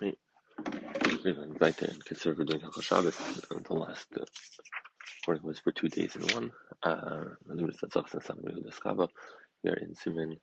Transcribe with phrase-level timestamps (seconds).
[0.00, 1.72] We're going to
[2.04, 3.16] consider we're doing Hilchot Shabbos.
[3.16, 4.24] The last uh,
[5.42, 6.50] was for two days in one.
[6.82, 7.64] Uh, we
[9.70, 10.38] are in Simen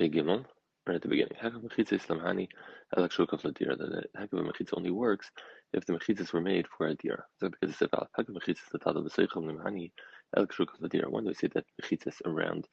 [0.00, 0.44] Pegimon,
[0.86, 1.36] right at the beginning.
[1.42, 2.48] Hekav Mechitza Islamhani
[2.96, 3.76] Elak Shukaf Ladira.
[3.76, 5.30] The Hekav Mechitza only works
[5.72, 7.26] if the Mechitzas were made for a deer.
[7.40, 9.92] So because it's about Hekav Mechitza the Tada B'Seichel Limhani
[10.36, 11.10] Elak Shukaf Ladira.
[11.10, 12.66] When do we say that Mechitzas around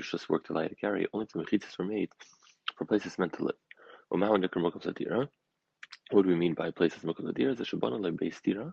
[0.00, 1.06] just work to light a carry?
[1.12, 2.10] Only if the Mechitzas were made
[2.76, 3.54] for places meant to live.
[4.10, 4.20] What
[6.22, 7.56] do we mean by places Mukal Adira?
[7.56, 8.72] The Shabana Le Beis Dira.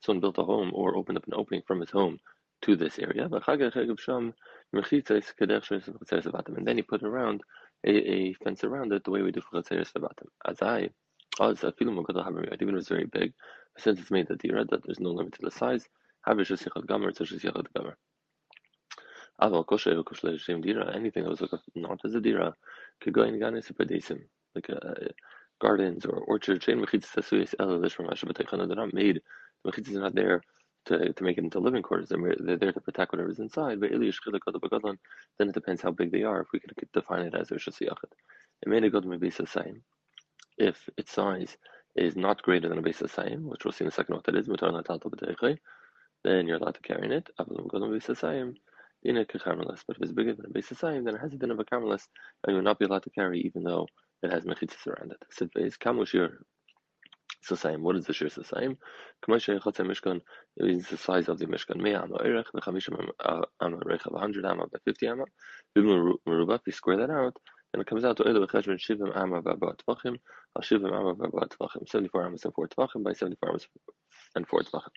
[0.00, 2.18] Someone built a home or opened up an opening from his home
[2.62, 3.28] to this area.
[3.30, 3.32] And
[6.66, 7.42] then he put around
[7.86, 10.28] a, a fence around it the way we do for Vabatim.
[10.44, 10.90] As I,
[11.40, 13.32] as I feel even if it's very big,
[13.78, 15.86] since it's made the dira that there's no limit to the size,
[16.26, 17.96] Havish Yichad Gamer, it's Yichad Gamer.
[19.40, 20.94] Aval kosher kosher shem dira.
[20.94, 21.42] Anything that was
[21.74, 22.54] not as a dira
[23.06, 24.20] in ganis pedesim,
[24.54, 25.08] like uh,
[25.60, 26.64] gardens or orchards.
[26.64, 28.66] Shein mechitzas asuyis ela lishram hashabataychana.
[28.66, 29.20] They're not made.
[29.64, 30.42] The mechitzas are not there
[30.86, 32.08] to, to make it into living quarters.
[32.08, 33.80] They're, they're there to protect whatever's inside.
[33.80, 34.02] But then
[35.48, 36.40] it depends how big they are.
[36.40, 38.12] If we could define it as a shasiyachid.
[38.62, 39.80] It made a good mebisa sayim.
[40.56, 41.56] If its size
[41.96, 44.36] is not greater than a base sayim, which we'll see in a second what that
[44.36, 44.46] is,
[46.24, 47.28] then you're allowed to carry it
[49.04, 49.80] in a Karmelis.
[49.86, 51.64] But if it's bigger than a base sign, then it has a din of a
[51.64, 52.06] Karmelis,
[52.44, 53.86] and you will not be allowed to carry even though
[54.22, 55.18] it has mechitzas around it.
[55.30, 56.30] Sit base, kamushir
[57.44, 57.80] Sasayim.
[57.80, 58.76] What is the shir Sasayim?
[59.24, 60.20] Kamashir Chatzah Mishkan
[60.56, 61.76] is the size of the Mishkan.
[61.76, 65.24] Mea Amma Erech, the Chamishim Amma of 100 Amma by 50 Amma.
[65.74, 65.84] Bim
[66.26, 67.36] Meruba, if you square that out,
[67.72, 70.16] then it comes out to Elu Cheshvan Shivim Amma Vaba Tvachim,
[70.56, 71.88] Al Shivim Amma Vaba Tvachim.
[71.88, 73.66] 74 Ammas and 4 Tvachim by 74 Ammas
[74.34, 74.88] and 4 Tvachim.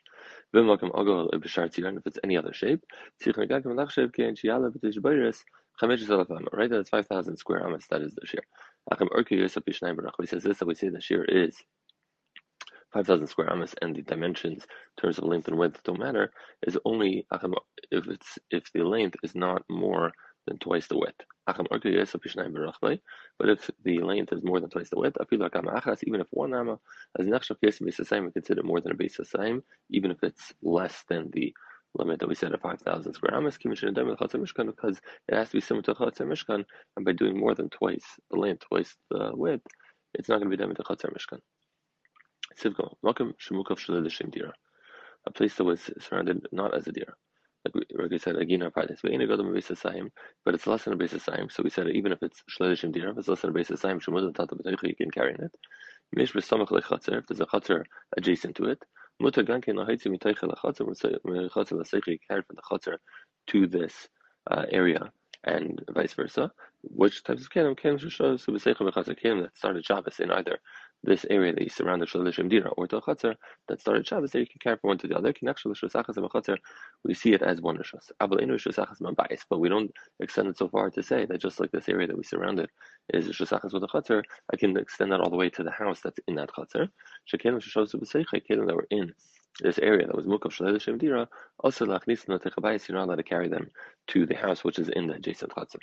[0.53, 2.83] V'makom agol b'shar tzion, if it's any other shape,
[3.21, 5.43] tzich megakim lachshev kein shiala b'tish bayris,
[5.81, 6.69] chamesh alaf right?
[6.69, 8.43] That's 5,000 square amas, that is the shear.
[8.91, 11.55] Achim urki yosef b'shnayim barach, he says this, that we say the shear is
[12.93, 16.31] 5,000 square amas, and the dimensions in terms of length and width don't matter,
[16.65, 17.27] is only
[17.92, 20.11] if it's if the length is not more
[20.47, 21.21] than twice the width.
[21.45, 26.77] But if the length is more than twice the width, even if one amma
[27.19, 30.11] as nechshav kesem base the same, we consider more than a base the same, even
[30.11, 31.53] if it's less than the
[31.95, 35.93] limit that we said of 5,000 square amas, because it has to be similar to
[35.93, 36.65] chatzar mishkan,
[36.95, 39.65] and by doing more than twice the length, twice the width,
[40.13, 41.39] it's not going to be with the chatzar mishkan.
[43.02, 44.53] Welcome shemukov shalil dira,
[45.25, 47.15] a place that was surrounded not as a dira
[47.76, 48.36] like we said.
[48.38, 50.10] We ain't go to basis saim,
[50.45, 51.52] but it's less than a basis saim.
[51.52, 54.02] So we said even if it's shledishim dira, if it's less than a basis saim,
[54.02, 55.52] shemud tata b'teichu, you can carry in it.
[56.14, 57.83] Mish b'samach lechatzer, if there's a chatzer
[58.17, 58.83] adjacent to it,
[59.22, 60.88] mutar gankin lahaitzi miteicha lechatzer,
[61.52, 62.98] chatzer l'seichi, you carry from the chatzer
[63.48, 64.08] to this
[64.52, 65.11] uh, area,
[65.44, 66.52] and vice versa.
[66.84, 67.49] Which types of?
[67.49, 70.60] Kelim shushoz, so b'seicha v'chatzer kelim that started Shabbos in either
[71.03, 73.35] this area that you surround the Shalishim Dira or the Chatzar
[73.67, 75.33] that started Shabbos, there you can carry from one to the other.
[77.03, 78.11] We see it as one Rishos.
[79.49, 82.17] But we don't extend it so far to say that just like this area that
[82.17, 82.69] we surrounded
[83.13, 86.02] is Shosachas with a Chatzar, I can extend that all the way to the house
[86.03, 86.89] that's in that Chatzar.
[87.31, 89.13] Shekelim Shoshos that were in
[89.61, 91.27] this area that was Mukav Shalishim Dira,
[91.59, 93.69] also Lachnis Notechabayis, you're not allowed to carry them
[94.07, 95.79] to the house which is in the adjacent Chatzar.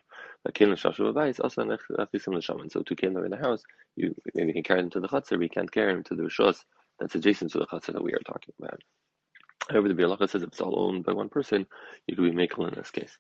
[0.49, 2.71] Kelim Shashu Bayis, also Lachnisim L'Shaman.
[2.71, 3.63] So two Kelim in the house,
[3.97, 6.23] you maybe can carry them to the Chatzar, but you can't carry them to the
[6.23, 6.59] Rishos
[6.99, 8.81] that's adjacent to the Chatzar that we are talking about.
[9.71, 11.67] However, the Bialacha says if it's all owned by one person,
[12.07, 13.17] you could be Mekel in this case.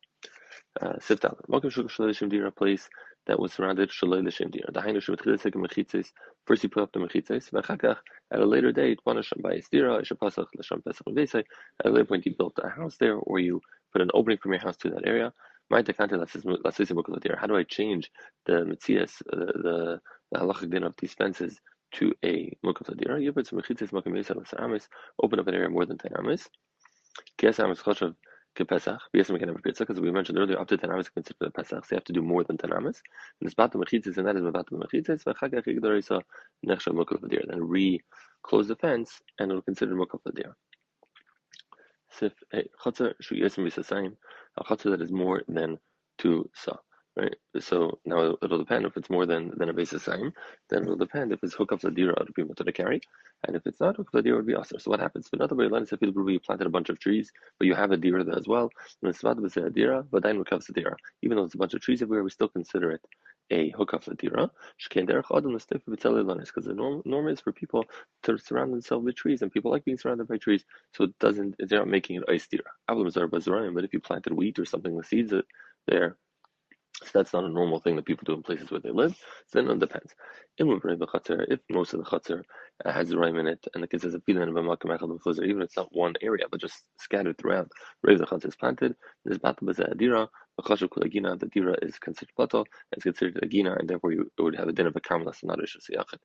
[0.80, 1.36] Uh, Siftal.
[1.48, 2.88] Mokim Shuk Shalishim Dira place
[3.26, 4.70] that was surrounded Shalay L'Shem Dira.
[4.72, 6.12] The Hainu Shem Tchilas Hekem Mechitzes.
[6.46, 7.50] First you put up the Mechitzes.
[7.50, 7.96] V'chakach,
[8.32, 11.44] at a later date, one Hashem Bayis Dira, Isha Pasach L'Shem Pesach L'Vesei.
[11.80, 13.60] At a later point, you built a house there, or you
[13.92, 15.32] put an opening from your house to that area.
[15.70, 18.10] How do I change
[18.44, 21.58] the mitzias, the the halachic din of these fences
[21.92, 23.22] to a mukaf ladira?
[23.22, 24.86] You put some mechitzes makam yisrael amis,
[25.22, 26.46] open up an area more than ten amis.
[27.38, 28.14] Kias amis choshav
[28.54, 28.98] kepesach.
[29.12, 31.36] Yes, we can have a pizza because we mentioned earlier up to ten amis considered
[31.40, 31.84] the pesach.
[31.84, 33.02] So you have to do more than ten amis.
[33.40, 35.24] And it's batam mechitzes, and that is batam mechitzes.
[35.24, 36.20] V'chagach yigdorisa
[36.66, 37.46] nechshav mukaf ladira.
[37.48, 40.54] Then re-close the fence, and it'll consider mukaf ladira.
[42.10, 44.16] Sif eh, chotzer shu yesim same
[44.56, 45.78] a chatzah that is more than
[46.18, 46.76] two sa.
[47.16, 47.36] Right.
[47.60, 50.32] So now it'll depend if it's more than than a basis sign,
[50.68, 53.00] then it'll depend if it's hook up the dira to be able to carry,
[53.46, 54.80] and if it's not hook up the dira would be aser.
[54.80, 55.28] So what happens?
[55.30, 57.30] But another way, let's say you planted a bunch of trees,
[57.60, 58.68] but you have a dira there as well.
[59.00, 60.96] And it's about to say a dira, but then the dira.
[61.22, 63.00] Even though it's a bunch of trees everywhere, we still consider it
[63.50, 64.50] a hook up the dira.
[64.90, 67.84] Because the norm, norm is for people
[68.24, 70.64] to surround themselves with trees, and people like being surrounded by trees,
[70.96, 71.54] so it doesn't.
[71.60, 72.72] They're not making it ice dira.
[72.88, 75.32] But if you planted wheat or something with seeds
[75.86, 76.16] there
[77.04, 79.14] So that's not a normal thing that people do in places where they live.
[79.48, 80.14] So then it depends.
[80.56, 80.66] If
[81.70, 82.42] most of the chutzner
[82.84, 86.46] has the rhyme in it, and the kid says even if it's not one area
[86.50, 87.70] but just scattered throughout,
[88.02, 88.96] the chutzner is planted.
[89.24, 90.28] There's battle a dira.
[90.56, 92.64] The dira is considered plato.
[92.92, 95.48] It's considered a gina, and therefore you would have a din of a karmelis and
[95.48, 96.20] not a shasiyachet.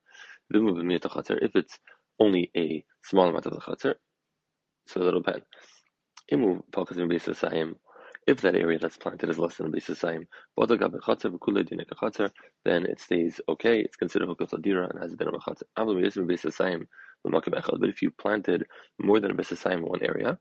[1.42, 1.78] If it's
[2.18, 3.96] only a small amount of the chutzner,
[4.86, 5.42] so that'll depend.
[6.32, 7.74] Imu palkasim beisasayim
[8.30, 10.28] if that area that's planted is less than time,
[12.64, 13.80] then it stays okay.
[13.80, 16.88] It's considered hukaf ladira and has of a time.
[17.24, 17.32] But
[17.88, 18.66] if you planted
[18.98, 20.38] more than a time in one area,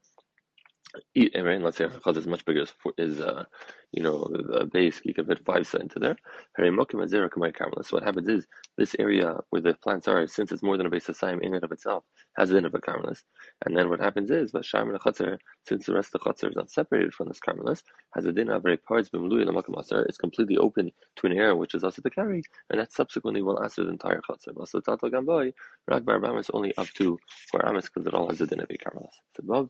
[1.15, 2.65] and let's say a is much bigger
[2.97, 3.43] is uh,
[3.91, 6.15] you know the base, you can fit five cent into there.
[6.57, 8.47] So what happens is
[8.77, 11.53] this area where the plants are, since it's more than a base of time in
[11.53, 12.03] and of itself,
[12.37, 13.21] has a din of a karmelis.
[13.65, 17.27] And then what happens is since the rest of the Chatzar is not separated from
[17.27, 17.81] this karmelis,
[18.13, 22.01] has a din of very parts It's completely open to an area which is also
[22.01, 24.67] the carry, and that subsequently will answer the entire Chatzar.
[24.67, 25.51] So Tatal Gamboy,
[25.87, 27.17] Rag Bar is only up to
[27.51, 29.69] Bar Amas because it all has a din of a karmelis.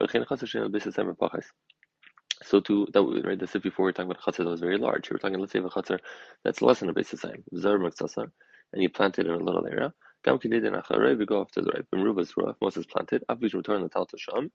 [0.00, 0.06] So
[2.60, 4.78] to that we read this before we are talking about a chatzar that was very
[4.78, 5.10] large.
[5.10, 5.98] We are talking let's say a chatzar
[6.44, 7.42] that's less than a basis time,
[8.72, 9.92] and you plant it in a little area.
[10.24, 10.38] We
[11.26, 11.84] go to the right.
[11.90, 13.24] When Ruva's roof, Moses planted.
[13.28, 14.50] Return the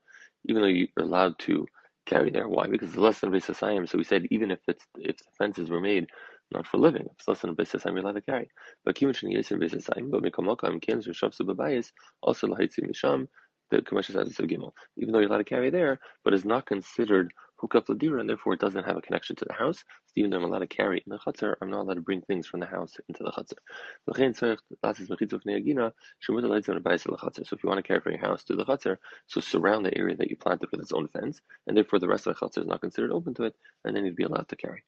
[0.46, 1.66] even though you're allowed to
[2.06, 2.48] carry there.
[2.48, 2.68] Why?
[2.68, 3.88] Because it's less than a basis time.
[3.88, 6.08] So we said even if it's if the fences were made
[6.52, 8.50] not for living, if it's less than a basis time, you're allowed to carry.
[8.86, 11.92] But kimin sheni yesim basis time, but mikomakam kins rishavsu babayis
[12.22, 13.28] also lahitzi misham
[13.72, 16.66] the commercial side of Gimel, even though you're allowed to carry there, but is not
[16.66, 19.78] considered hukaf ladira, and therefore it doesn't have a connection to the house.
[19.78, 22.22] So even though I'm allowed to carry in the chutzner, I'm not allowed to bring
[22.22, 23.58] things from the house into the chutzner.
[24.06, 24.12] So
[27.56, 30.16] if you want to carry from your house to the chutzner, so surround the area
[30.18, 32.68] that you planted with its own fence, and therefore the rest of the chutzner is
[32.68, 33.56] not considered open to it,
[33.86, 34.84] and then you'd be allowed to carry.